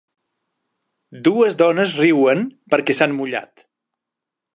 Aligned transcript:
Dues 1.27 1.57
dones 1.59 1.93
riuen 1.99 2.41
perquè 2.75 2.97
s'han 3.01 3.15
mullat. 3.19 3.67